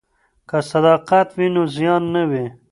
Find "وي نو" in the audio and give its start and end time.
1.37-1.63